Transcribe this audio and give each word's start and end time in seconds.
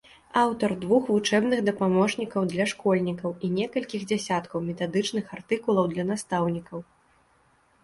Аўтар 0.43 0.71
двух 0.85 1.03
вучэбных 1.15 1.59
дапаможнікаў 1.67 2.47
для 2.53 2.65
школьнікаў 2.71 3.37
і 3.49 3.51
некалькіх 3.59 4.09
дзясяткаў 4.13 4.65
метадычных 4.71 5.25
артыкулаў 5.39 5.85
для 5.95 6.09
настаўнікаў. 6.11 6.79